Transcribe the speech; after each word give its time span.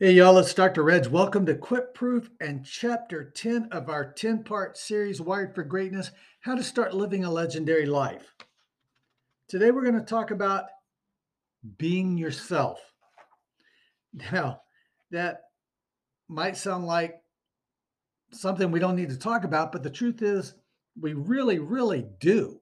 Hey, 0.00 0.10
y'all, 0.14 0.38
it's 0.38 0.52
Dr. 0.52 0.82
Reg. 0.82 1.06
Welcome 1.06 1.46
to 1.46 1.54
Quit 1.54 1.94
Proof 1.94 2.28
and 2.40 2.66
Chapter 2.66 3.30
10 3.30 3.68
of 3.70 3.88
our 3.88 4.12
10 4.12 4.42
part 4.42 4.76
series, 4.76 5.20
Wired 5.20 5.54
for 5.54 5.62
Greatness 5.62 6.10
How 6.40 6.56
to 6.56 6.64
Start 6.64 6.94
Living 6.94 7.24
a 7.24 7.30
Legendary 7.30 7.86
Life. 7.86 8.34
Today, 9.46 9.70
we're 9.70 9.84
going 9.84 9.94
to 9.94 10.00
talk 10.00 10.32
about 10.32 10.64
being 11.78 12.18
yourself. 12.18 12.80
Now, 14.32 14.62
that 15.12 15.42
might 16.26 16.56
sound 16.56 16.86
like 16.86 17.22
something 18.32 18.72
we 18.72 18.80
don't 18.80 18.96
need 18.96 19.10
to 19.10 19.16
talk 19.16 19.44
about, 19.44 19.70
but 19.70 19.84
the 19.84 19.90
truth 19.90 20.22
is, 20.22 20.54
we 21.00 21.12
really, 21.12 21.60
really 21.60 22.04
do. 22.18 22.60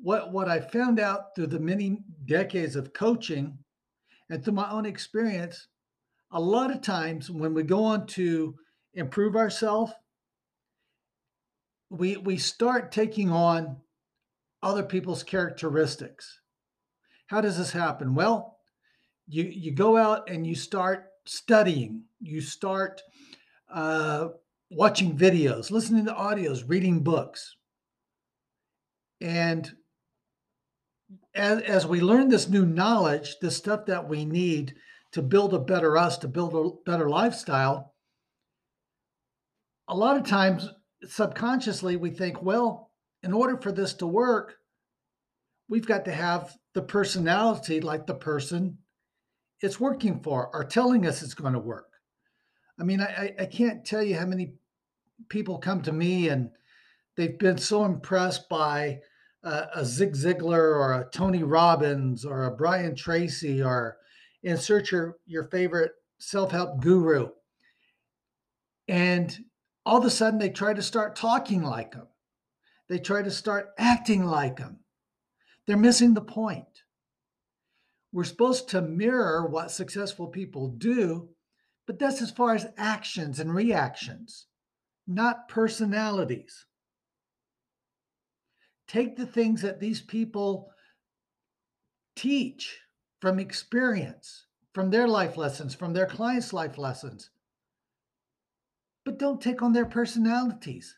What, 0.00 0.32
what 0.32 0.48
I 0.48 0.58
found 0.58 0.98
out 0.98 1.36
through 1.36 1.46
the 1.46 1.60
many 1.60 2.02
decades 2.24 2.74
of 2.74 2.92
coaching 2.92 3.56
and 4.28 4.42
through 4.42 4.54
my 4.54 4.68
own 4.68 4.86
experience 4.86 5.68
a 6.30 6.40
lot 6.40 6.70
of 6.70 6.82
times 6.82 7.30
when 7.30 7.54
we 7.54 7.62
go 7.62 7.84
on 7.84 8.06
to 8.08 8.54
improve 8.94 9.36
ourselves, 9.36 9.92
we 11.90 12.16
we 12.16 12.36
start 12.36 12.92
taking 12.92 13.30
on 13.30 13.78
other 14.62 14.82
people's 14.82 15.22
characteristics. 15.22 16.40
How 17.28 17.40
does 17.40 17.56
this 17.56 17.72
happen? 17.72 18.14
Well, 18.14 18.58
you 19.26 19.44
you 19.44 19.74
go 19.74 19.96
out 19.96 20.28
and 20.28 20.46
you 20.46 20.54
start 20.54 21.06
studying. 21.26 22.04
You 22.20 22.40
start 22.40 23.00
uh, 23.72 24.28
watching 24.70 25.16
videos, 25.16 25.70
listening 25.70 26.06
to 26.06 26.12
audios, 26.12 26.64
reading 26.66 27.02
books, 27.02 27.56
and 29.20 29.70
as, 31.34 31.62
as 31.62 31.86
we 31.86 32.00
learn 32.00 32.28
this 32.28 32.48
new 32.48 32.66
knowledge, 32.66 33.36
the 33.40 33.50
stuff 33.50 33.86
that 33.86 34.08
we 34.08 34.24
need 34.24 34.74
to 35.12 35.22
build 35.22 35.54
a 35.54 35.58
better 35.58 35.96
us, 35.96 36.18
to 36.18 36.28
build 36.28 36.54
a 36.54 36.90
better 36.90 37.08
lifestyle, 37.08 37.94
a 39.88 39.96
lot 39.96 40.16
of 40.16 40.24
times 40.24 40.68
subconsciously 41.04 41.96
we 41.96 42.10
think, 42.10 42.42
well, 42.42 42.90
in 43.22 43.32
order 43.32 43.56
for 43.56 43.72
this 43.72 43.94
to 43.94 44.06
work, 44.06 44.56
we've 45.68 45.86
got 45.86 46.04
to 46.04 46.12
have 46.12 46.54
the 46.74 46.82
personality 46.82 47.80
like 47.80 48.06
the 48.06 48.14
person 48.14 48.78
it's 49.60 49.80
working 49.80 50.20
for 50.20 50.54
or 50.54 50.62
telling 50.62 51.06
us 51.06 51.22
it's 51.22 51.34
going 51.34 51.52
to 51.52 51.58
work. 51.58 51.90
I 52.78 52.84
mean, 52.84 53.00
I, 53.00 53.34
I 53.38 53.46
can't 53.46 53.84
tell 53.84 54.02
you 54.02 54.16
how 54.16 54.26
many 54.26 54.52
people 55.28 55.58
come 55.58 55.82
to 55.82 55.92
me 55.92 56.28
and 56.28 56.50
they've 57.16 57.38
been 57.38 57.58
so 57.58 57.84
impressed 57.84 58.48
by 58.48 59.00
a, 59.42 59.66
a 59.76 59.84
Zig 59.84 60.12
Ziglar 60.12 60.76
or 60.76 60.92
a 60.94 61.10
Tony 61.10 61.42
Robbins 61.42 62.24
or 62.24 62.44
a 62.44 62.54
Brian 62.54 62.94
Tracy 62.94 63.60
or 63.60 63.96
insert 64.42 64.90
your 64.90 65.16
your 65.26 65.44
favorite 65.44 65.92
self-help 66.18 66.80
guru. 66.80 67.28
And 68.88 69.36
all 69.88 69.98
of 69.98 70.04
a 70.04 70.10
sudden 70.10 70.38
they 70.38 70.50
try 70.50 70.74
to 70.74 70.82
start 70.82 71.16
talking 71.16 71.62
like 71.62 71.92
them 71.92 72.06
they 72.88 72.98
try 72.98 73.22
to 73.22 73.30
start 73.30 73.70
acting 73.78 74.24
like 74.24 74.58
them 74.58 74.80
they're 75.66 75.76
missing 75.76 76.14
the 76.14 76.22
point. 76.22 76.64
We're 78.12 78.24
supposed 78.24 78.70
to 78.70 78.80
mirror 78.80 79.46
what 79.46 79.70
successful 79.70 80.26
people 80.26 80.68
do 80.68 81.30
but 81.86 81.98
that's 81.98 82.20
as 82.20 82.30
far 82.30 82.54
as 82.54 82.66
actions 82.76 83.40
and 83.40 83.54
reactions 83.54 84.46
not 85.06 85.48
personalities. 85.48 86.66
Take 88.86 89.16
the 89.16 89.26
things 89.26 89.62
that 89.62 89.80
these 89.80 90.02
people 90.02 90.70
teach 92.14 92.78
from 93.20 93.38
experience, 93.38 94.46
from 94.72 94.90
their 94.90 95.08
life 95.08 95.36
lessons, 95.36 95.74
from 95.74 95.92
their 95.92 96.06
clients' 96.06 96.52
life 96.52 96.78
lessons. 96.78 97.30
But 99.04 99.18
don't 99.18 99.40
take 99.40 99.62
on 99.62 99.72
their 99.72 99.86
personalities. 99.86 100.96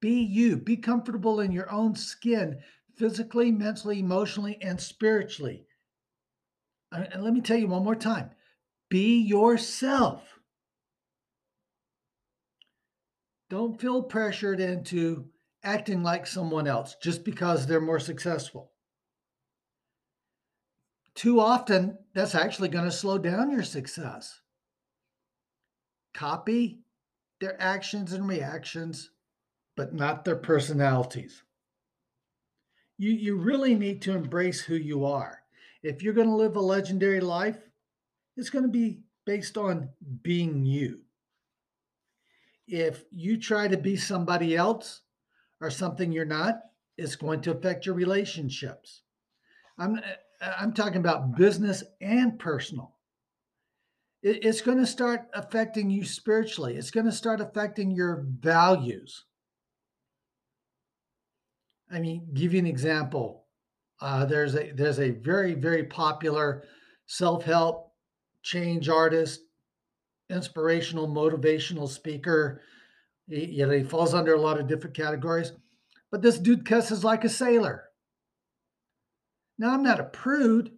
Be 0.00 0.20
you. 0.20 0.56
Be 0.56 0.76
comfortable 0.76 1.40
in 1.40 1.52
your 1.52 1.70
own 1.72 1.96
skin, 1.96 2.60
physically, 2.96 3.50
mentally, 3.50 3.98
emotionally, 3.98 4.58
and 4.62 4.80
spiritually. 4.80 5.66
And 6.92 7.22
let 7.22 7.34
me 7.34 7.40
tell 7.40 7.58
you 7.58 7.68
one 7.68 7.84
more 7.84 7.96
time 7.96 8.30
be 8.88 9.18
yourself. 9.18 10.22
Don't 13.50 13.80
feel 13.80 14.02
pressured 14.02 14.60
into 14.60 15.26
acting 15.62 16.02
like 16.02 16.26
someone 16.26 16.66
else 16.66 16.96
just 17.02 17.24
because 17.24 17.66
they're 17.66 17.80
more 17.80 18.00
successful 18.00 18.72
too 21.18 21.40
often 21.40 21.98
that's 22.14 22.36
actually 22.36 22.68
going 22.68 22.84
to 22.84 22.92
slow 22.92 23.18
down 23.18 23.50
your 23.50 23.64
success. 23.64 24.40
Copy 26.14 26.78
their 27.40 27.60
actions 27.60 28.12
and 28.12 28.28
reactions, 28.28 29.10
but 29.76 29.92
not 29.92 30.24
their 30.24 30.36
personalities. 30.36 31.42
You, 32.98 33.10
you 33.10 33.36
really 33.36 33.74
need 33.74 34.00
to 34.02 34.14
embrace 34.14 34.60
who 34.60 34.76
you 34.76 35.04
are. 35.06 35.40
If 35.82 36.04
you're 36.04 36.14
going 36.14 36.28
to 36.28 36.34
live 36.36 36.54
a 36.54 36.60
legendary 36.60 37.20
life, 37.20 37.58
it's 38.36 38.50
going 38.50 38.64
to 38.64 38.70
be 38.70 39.00
based 39.26 39.58
on 39.58 39.88
being 40.22 40.64
you. 40.64 41.00
If 42.68 43.02
you 43.10 43.40
try 43.40 43.66
to 43.66 43.76
be 43.76 43.96
somebody 43.96 44.54
else 44.54 45.00
or 45.60 45.68
something 45.68 46.12
you're 46.12 46.24
not, 46.24 46.60
it's 46.96 47.16
going 47.16 47.40
to 47.40 47.50
affect 47.50 47.86
your 47.86 47.96
relationships. 47.96 49.02
I'm 49.76 50.00
I'm 50.40 50.72
talking 50.72 50.98
about 50.98 51.36
business 51.36 51.82
and 52.00 52.38
personal. 52.38 52.94
it's 54.22 54.60
going 54.60 54.78
to 54.78 54.86
start 54.86 55.28
affecting 55.32 55.90
you 55.90 56.04
spiritually. 56.04 56.76
It's 56.76 56.90
going 56.90 57.06
to 57.06 57.12
start 57.12 57.40
affecting 57.40 57.90
your 57.90 58.26
values. 58.40 59.24
I 61.90 62.00
mean, 62.00 62.28
give 62.34 62.52
you 62.52 62.58
an 62.58 62.66
example. 62.66 63.46
Uh, 64.00 64.24
there's 64.26 64.54
a 64.54 64.72
there's 64.72 65.00
a 65.00 65.10
very 65.10 65.54
very 65.54 65.84
popular 65.84 66.64
self-help 67.06 67.92
change 68.42 68.88
artist, 68.88 69.40
inspirational 70.30 71.08
motivational 71.08 71.88
speaker. 71.88 72.60
He, 73.28 73.46
you 73.46 73.66
know, 73.66 73.72
he 73.72 73.82
falls 73.82 74.14
under 74.14 74.34
a 74.34 74.40
lot 74.40 74.60
of 74.60 74.68
different 74.68 74.96
categories, 74.96 75.52
but 76.10 76.22
this 76.22 76.38
dude 76.38 76.64
cusses 76.64 77.02
like 77.02 77.24
a 77.24 77.28
sailor. 77.28 77.84
Now, 79.58 79.74
I'm 79.74 79.82
not 79.82 80.00
a 80.00 80.04
prude, 80.04 80.70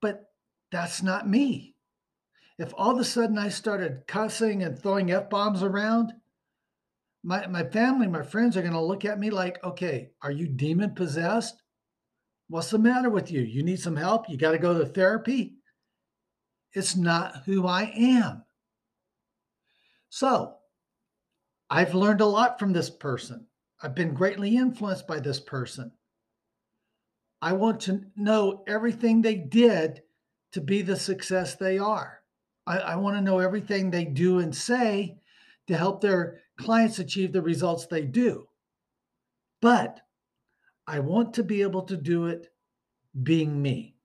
but 0.00 0.26
that's 0.70 1.02
not 1.02 1.28
me. 1.28 1.74
If 2.58 2.72
all 2.76 2.92
of 2.92 2.98
a 2.98 3.04
sudden 3.04 3.38
I 3.38 3.48
started 3.48 4.06
cussing 4.06 4.62
and 4.62 4.78
throwing 4.78 5.10
F 5.10 5.28
bombs 5.28 5.62
around, 5.62 6.12
my, 7.24 7.46
my 7.46 7.64
family, 7.64 8.06
my 8.06 8.22
friends 8.22 8.56
are 8.56 8.62
going 8.62 8.72
to 8.72 8.80
look 8.80 9.04
at 9.04 9.18
me 9.18 9.30
like, 9.30 9.62
okay, 9.64 10.10
are 10.22 10.30
you 10.30 10.46
demon 10.48 10.94
possessed? 10.94 11.62
What's 12.48 12.70
the 12.70 12.78
matter 12.78 13.10
with 13.10 13.30
you? 13.30 13.40
You 13.40 13.62
need 13.62 13.80
some 13.80 13.96
help? 13.96 14.28
You 14.28 14.36
got 14.36 14.52
to 14.52 14.58
go 14.58 14.76
to 14.78 14.86
therapy? 14.86 15.56
It's 16.74 16.96
not 16.96 17.42
who 17.46 17.66
I 17.66 17.92
am. 17.96 18.44
So 20.10 20.56
I've 21.70 21.94
learned 21.94 22.20
a 22.20 22.26
lot 22.26 22.58
from 22.58 22.72
this 22.72 22.90
person. 22.90 23.46
I've 23.82 23.94
been 23.94 24.14
greatly 24.14 24.56
influenced 24.56 25.06
by 25.06 25.20
this 25.20 25.40
person. 25.40 25.92
I 27.42 27.52
want 27.54 27.80
to 27.82 28.04
know 28.14 28.62
everything 28.68 29.20
they 29.20 29.34
did 29.34 30.02
to 30.52 30.60
be 30.60 30.80
the 30.80 30.96
success 30.96 31.56
they 31.56 31.76
are. 31.76 32.20
I, 32.68 32.78
I 32.78 32.96
want 32.96 33.16
to 33.16 33.20
know 33.20 33.40
everything 33.40 33.90
they 33.90 34.04
do 34.04 34.38
and 34.38 34.54
say 34.54 35.18
to 35.66 35.76
help 35.76 36.00
their 36.00 36.40
clients 36.56 37.00
achieve 37.00 37.32
the 37.32 37.42
results 37.42 37.86
they 37.86 38.02
do. 38.02 38.46
But 39.60 40.00
I 40.86 41.00
want 41.00 41.34
to 41.34 41.42
be 41.42 41.62
able 41.62 41.82
to 41.82 41.96
do 41.96 42.26
it 42.26 42.46
being 43.24 43.60
me, 43.60 43.96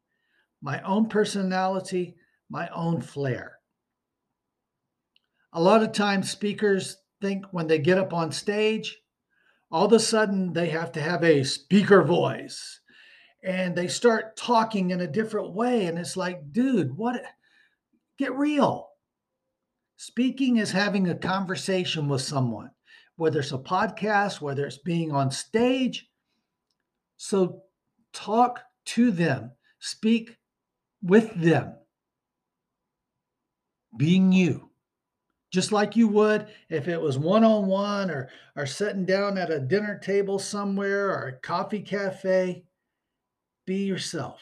my 0.62 0.82
own 0.82 1.08
personality, 1.08 2.16
my 2.50 2.68
own 2.70 3.02
flair. 3.02 3.60
A 5.54 5.62
lot 5.62 5.84
of 5.84 5.92
times, 5.92 6.32
speakers 6.32 6.98
think 7.22 7.46
when 7.52 7.68
they 7.68 7.80
get 7.80 8.00
up 8.00 8.14
on 8.14 8.32
stage, 8.32 9.00
all 9.72 9.86
of 9.86 9.94
a 9.94 10.00
sudden 10.00 10.54
they 10.54 10.70
have 10.70 10.92
to 10.94 11.02
have 11.02 11.24
a 11.24 11.44
speaker 11.44 12.02
voice 12.04 12.80
and 13.48 13.74
they 13.74 13.88
start 13.88 14.36
talking 14.36 14.90
in 14.90 15.00
a 15.00 15.08
different 15.08 15.54
way. 15.54 15.86
And 15.86 15.98
it's 15.98 16.18
like, 16.18 16.52
dude, 16.52 16.96
what? 16.98 17.24
Get 18.18 18.36
real. 18.36 18.90
Speaking 19.96 20.58
is 20.58 20.72
having 20.72 21.08
a 21.08 21.16
conversation 21.16 22.10
with 22.10 22.22
someone, 22.22 22.72
whether 23.16 23.40
it's 23.40 23.54
a 23.54 23.58
podcast, 23.58 24.42
whether 24.42 24.66
it's 24.66 24.80
being 24.80 25.14
on 25.14 25.32
stage. 25.32 26.10
So 27.16 27.64
talk 28.12 28.60
to 28.88 29.12
them, 29.12 29.52
speak 29.80 30.36
with 31.02 31.34
them, 31.34 31.74
being 33.96 34.34
you. 34.34 34.72
Just 35.54 35.72
like 35.72 35.96
you 35.96 36.10
would 36.10 36.48
if 36.70 36.90
it 36.90 37.00
was 37.00 37.18
one 37.18 37.46
on 37.46 37.68
one 37.68 38.12
or, 38.12 38.28
or 38.58 38.66
sitting 38.66 39.06
down 39.06 39.38
at 39.38 39.50
a 39.50 39.62
dinner 39.62 39.98
table 39.98 40.38
somewhere 40.38 41.12
or 41.12 41.28
a 41.28 41.40
coffee 41.40 41.82
cafe 41.82 42.66
be 43.68 43.84
yourself. 43.84 44.42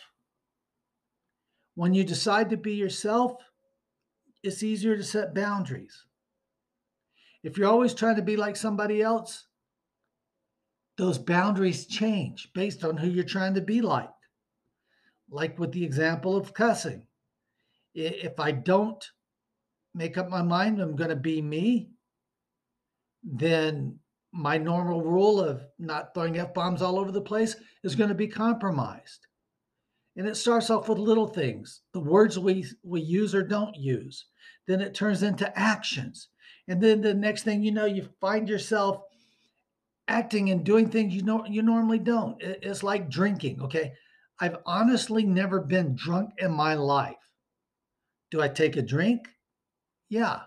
When 1.74 1.94
you 1.94 2.06
decide 2.06 2.50
to 2.52 2.58
be 2.58 2.76
yourself, 2.76 3.34
it's 4.44 4.64
easier 4.64 4.96
to 4.96 5.04
set 5.04 5.36
boundaries. 5.36 6.06
If 7.44 7.58
you're 7.58 7.70
always 7.70 7.94
trying 7.94 8.16
to 8.16 8.22
be 8.22 8.38
like 8.38 8.56
somebody 8.56 9.02
else, 9.02 9.48
those 10.98 11.18
boundaries 11.18 11.86
change 11.86 12.50
based 12.54 12.86
on 12.86 12.96
who 12.96 13.10
you're 13.10 13.26
trying 13.26 13.56
to 13.56 13.62
be 13.62 13.82
like. 13.82 14.10
Like 15.30 15.60
with 15.60 15.74
the 15.74 15.84
example 15.84 16.38
of 16.38 16.54
cussing. 16.54 17.06
If 17.94 18.40
I 18.40 18.52
don't 18.52 19.04
make 19.94 20.18
up 20.18 20.30
my 20.30 20.42
mind 20.42 20.80
I'm 20.80 20.96
going 20.96 21.10
to 21.10 21.16
be 21.16 21.42
me, 21.42 21.90
then 23.24 24.00
my 24.36 24.58
normal 24.58 25.02
rule 25.02 25.40
of 25.40 25.66
not 25.80 26.14
throwing 26.14 26.38
F 26.38 26.54
bombs 26.54 26.82
all 26.82 27.00
over 27.00 27.12
the 27.12 27.22
place 27.22 27.56
is 27.84 27.96
going 27.96 28.10
to 28.10 28.16
be 28.16 28.28
compromised. 28.28 29.28
And 30.18 30.28
it 30.28 30.36
starts 30.36 30.70
off 30.70 30.90
with 30.90 30.98
little 30.98 31.28
things, 31.28 31.82
the 31.94 32.02
words 32.02 32.38
we, 32.38 32.66
we 32.84 33.00
use 33.00 33.34
or 33.34 33.44
don't 33.44 33.76
use. 33.76 34.26
Then 34.68 34.82
it 34.82 34.94
turns 34.94 35.24
into 35.24 35.58
actions. 35.58 36.28
And 36.68 36.84
then 36.84 37.00
the 37.00 37.14
next 37.14 37.44
thing 37.44 37.64
you 37.64 37.72
know, 37.72 37.86
you 37.86 38.10
find 38.20 38.50
yourself 38.50 39.02
acting 40.08 40.50
and 40.50 40.66
doing 40.66 40.90
things 40.90 41.14
you 41.14 41.24
know 41.24 41.46
you 41.46 41.62
normally 41.62 42.00
don't. 42.00 42.36
It's 42.42 42.84
like 42.84 43.10
drinking. 43.10 43.62
Okay. 43.62 43.94
I've 44.40 44.58
honestly 44.66 45.24
never 45.24 45.62
been 45.62 45.96
drunk 45.96 46.32
in 46.40 46.52
my 46.52 46.74
life. 46.74 47.16
Do 48.32 48.42
I 48.42 48.50
take 48.50 48.76
a 48.76 48.82
drink? 48.82 49.22
Yeah. 50.10 50.42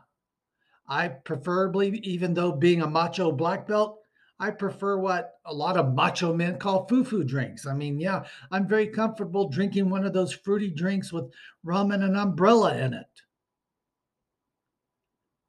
I 0.88 1.08
preferably, 1.08 1.98
even 2.02 2.34
though 2.34 2.52
being 2.52 2.80
a 2.80 2.88
macho 2.88 3.30
black 3.30 3.66
belt, 3.66 4.00
I 4.40 4.50
prefer 4.50 4.96
what 4.96 5.34
a 5.44 5.52
lot 5.52 5.76
of 5.76 5.94
macho 5.94 6.32
men 6.32 6.58
call 6.58 6.86
foo-foo 6.86 7.24
drinks. 7.24 7.66
I 7.66 7.74
mean, 7.74 8.00
yeah, 8.00 8.24
I'm 8.50 8.68
very 8.68 8.86
comfortable 8.86 9.48
drinking 9.48 9.90
one 9.90 10.06
of 10.06 10.12
those 10.12 10.32
fruity 10.32 10.70
drinks 10.70 11.12
with 11.12 11.32
rum 11.64 11.90
and 11.90 12.04
an 12.04 12.16
umbrella 12.16 12.76
in 12.76 12.94
it. 12.94 13.06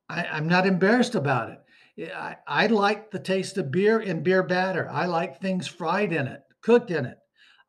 I, 0.09 0.38
am 0.38 0.47
not 0.47 0.65
embarrassed 0.65 1.13
about 1.13 1.51
it. 1.51 2.13
I, 2.13 2.38
I 2.47 2.68
like 2.68 3.12
the 3.12 3.19
taste 3.19 3.57
of 3.57 3.71
beer 3.71 4.00
and 4.00 4.24
beer 4.24 4.42
batter. 4.42 4.89
I 4.89 5.06
like 5.06 5.39
things 5.39 5.68
fried 5.68 6.12
in 6.12 6.27
it, 6.27 6.42
cooked 6.62 6.89
in 6.89 7.06
it. 7.06 7.19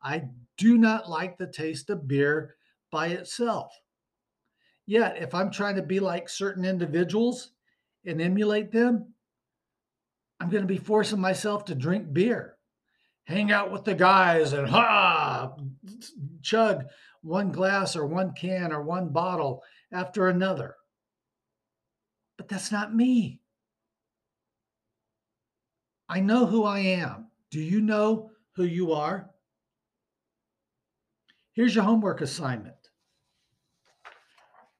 I 0.03 0.23
do 0.57 0.77
not 0.77 1.09
like 1.09 1.37
the 1.37 1.47
taste 1.47 1.89
of 1.91 2.07
beer 2.07 2.55
by 2.91 3.07
itself. 3.07 3.71
Yet, 4.87 5.17
if 5.17 5.35
I'm 5.35 5.51
trying 5.51 5.75
to 5.75 5.83
be 5.83 5.99
like 5.99 6.27
certain 6.27 6.65
individuals 6.65 7.51
and 8.05 8.21
emulate 8.21 8.71
them, 8.71 9.13
I'm 10.39 10.49
going 10.49 10.63
to 10.63 10.67
be 10.67 10.77
forcing 10.77 11.21
myself 11.21 11.65
to 11.65 11.75
drink 11.75 12.11
beer, 12.11 12.57
hang 13.25 13.51
out 13.51 13.71
with 13.71 13.83
the 13.83 13.93
guys, 13.93 14.53
and 14.53 14.67
ha, 14.67 15.55
chug 16.41 16.85
one 17.21 17.51
glass 17.51 17.95
or 17.95 18.05
one 18.05 18.33
can 18.33 18.71
or 18.71 18.81
one 18.81 19.09
bottle 19.09 19.63
after 19.91 20.27
another. 20.27 20.75
But 22.37 22.47
that's 22.47 22.71
not 22.71 22.95
me. 22.95 23.39
I 26.09 26.19
know 26.19 26.45
who 26.45 26.63
I 26.63 26.79
am. 26.79 27.27
Do 27.51 27.61
you 27.61 27.79
know 27.81 28.31
who 28.53 28.63
you 28.63 28.93
are? 28.93 29.29
Here's 31.53 31.75
your 31.75 31.83
homework 31.83 32.21
assignment 32.21 32.75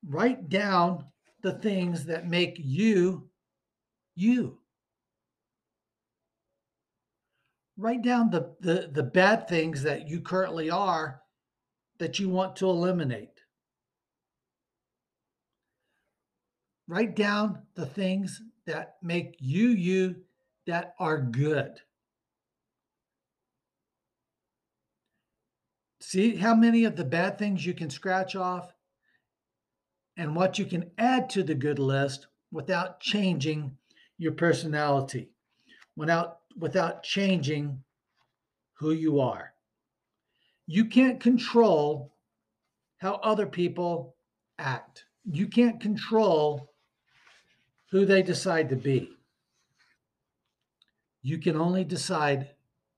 write 0.08 0.50
down 0.50 1.06
the 1.42 1.54
things 1.54 2.06
that 2.06 2.28
make 2.28 2.56
you 2.58 3.30
you. 4.16 4.62
write 7.82 8.04
down 8.04 8.30
the, 8.30 8.56
the, 8.60 8.90
the 8.94 9.04
bad 9.04 9.48
things 9.48 9.82
that 9.84 10.08
you 10.08 10.22
currently 10.22 10.70
are 10.70 11.22
that 11.98 12.20
you 12.20 12.30
want 12.30 12.56
to 12.56 12.70
eliminate. 12.70 13.42
Write 16.88 17.16
down 17.16 17.64
the 17.76 17.86
things 17.86 18.42
that 18.68 18.98
make 19.02 19.36
you 19.40 19.70
you 19.70 20.16
that 20.68 20.94
are 21.00 21.20
good. 21.20 21.72
See 26.00 26.36
how 26.36 26.54
many 26.54 26.84
of 26.84 26.96
the 26.96 27.06
bad 27.06 27.38
things 27.38 27.66
you 27.66 27.74
can 27.74 27.90
scratch 27.90 28.36
off 28.36 28.74
and 30.18 30.36
what 30.36 30.60
you 30.60 30.66
can 30.66 30.92
add 30.98 31.30
to 31.31 31.44
the 31.44 31.56
good 31.56 31.80
list 31.80 32.28
without 32.52 33.00
changing 33.00 33.78
your 34.18 34.34
personality, 34.34 35.30
without 35.96 36.40
without 36.58 37.04
changing 37.04 37.84
who 38.74 38.92
you 38.92 39.19
are. 39.19 39.54
You 40.68 40.86
can't 40.86 41.19
control 41.19 42.13
how 42.98 43.16
other 43.16 43.46
people 43.46 44.16
act. 44.60 45.06
You 45.25 45.48
can't 45.48 45.80
control 45.80 46.74
who 47.92 48.06
they 48.06 48.22
decide 48.22 48.69
to 48.69 48.75
be. 48.75 49.12
You 51.22 51.38
can 51.38 51.56
only 51.56 51.84
decide 51.84 52.50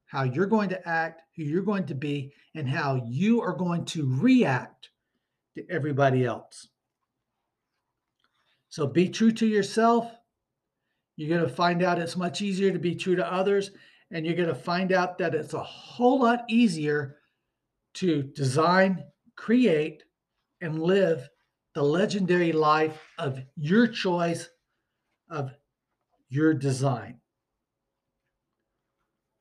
how 0.05 0.23
you're 0.23 0.45
going 0.45 0.69
to 0.69 0.87
act, 0.87 1.21
who 1.35 1.43
you're 1.43 1.63
going 1.63 1.85
to 1.87 1.95
be, 1.95 2.33
and 2.55 2.69
how 2.69 3.03
you 3.07 3.41
are 3.41 3.55
going 3.55 3.85
to 3.85 4.07
react 4.21 4.89
to 5.55 5.65
everybody 5.69 6.25
else. 6.25 6.67
So 8.73 8.87
be 8.87 9.07
true 9.07 9.31
to 9.33 9.45
yourself 9.45 10.11
you're 11.15 11.37
going 11.37 11.47
to 11.47 11.55
find 11.55 11.83
out 11.83 11.99
it's 11.99 12.17
much 12.17 12.41
easier 12.41 12.71
to 12.71 12.79
be 12.79 12.95
true 12.95 13.15
to 13.15 13.33
others. 13.33 13.71
And 14.11 14.25
you're 14.25 14.35
going 14.35 14.49
to 14.49 14.55
find 14.55 14.91
out 14.91 15.17
that 15.19 15.35
it's 15.35 15.53
a 15.53 15.63
whole 15.63 16.21
lot 16.21 16.43
easier 16.49 17.17
to 17.95 18.23
design, 18.23 19.03
create, 19.35 20.03
and 20.61 20.81
live 20.81 21.29
the 21.75 21.83
legendary 21.83 22.51
life 22.51 22.99
of 23.17 23.39
your 23.55 23.87
choice, 23.87 24.49
of 25.29 25.51
your 26.29 26.53
design. 26.53 27.19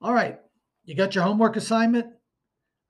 All 0.00 0.12
right, 0.12 0.38
you 0.84 0.94
got 0.94 1.14
your 1.14 1.24
homework 1.24 1.56
assignment. 1.56 2.06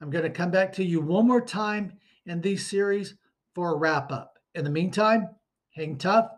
I'm 0.00 0.10
going 0.10 0.24
to 0.24 0.30
come 0.30 0.50
back 0.50 0.72
to 0.74 0.84
you 0.84 1.00
one 1.00 1.26
more 1.26 1.40
time 1.40 1.92
in 2.26 2.40
these 2.40 2.66
series 2.66 3.14
for 3.54 3.72
a 3.72 3.76
wrap 3.76 4.10
up. 4.10 4.38
In 4.54 4.64
the 4.64 4.70
meantime, 4.70 5.28
hang 5.72 5.98
tough, 5.98 6.30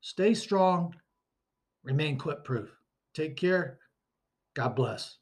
stay 0.00 0.34
strong, 0.34 0.94
remain 1.84 2.18
quit 2.18 2.44
proof. 2.44 2.70
Take 3.14 3.36
care. 3.36 3.78
God 4.54 4.74
bless. 4.74 5.19